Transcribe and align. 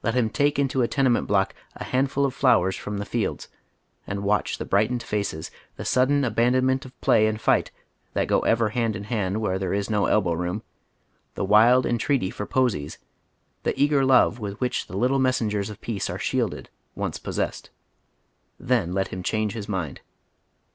Jiim 0.03 0.33
take 0.33 0.57
into 0.57 0.81
a 0.81 0.87
tenement 0.87 1.27
block 1.27 1.53
a 1.75 1.83
handful 1.83 2.25
of 2.25 2.33
flowers 2.33 2.75
from 2.75 2.97
the 2.97 3.05
fields 3.05 3.49
and 4.07 4.23
watch 4.23 4.57
the 4.57 4.65
brightened 4.65 5.03
faces, 5.03 5.51
the 5.75 5.85
sud 5.85 6.07
den 6.07 6.25
abandonment 6.25 6.85
of 6.85 7.01
plaj 7.01 7.29
and 7.29 7.37
%ht 7.39 7.67
that 8.13 8.27
go 8.27 8.39
ever 8.39 8.69
hand 8.69 8.95
in 8.95 9.03
hand 9.03 9.41
where 9.41 9.59
there 9.59 9.75
is 9.75 9.91
no 9.91 10.07
elbow*room, 10.07 10.63
the 11.35 11.45
wild 11.45 11.85
entreaty 11.85 12.31
for" 12.31 12.47
posies," 12.57 12.97
the 13.61 13.79
eager 13.79 14.03
love 14.03 14.39
with 14.39 14.59
which 14.59 14.87
the 14.87 14.97
little 14.97 15.19
messengers 15.19 15.69
of 15.69 15.79
peace 15.81 16.09
are 16.09 16.17
shielded, 16.17 16.71
once 16.95 17.19
possessed; 17.19 17.69
then 18.59 18.93
let 18.95 19.09
him 19.09 19.21
change 19.21 19.53
his 19.53 19.69
mind. 19.69 20.01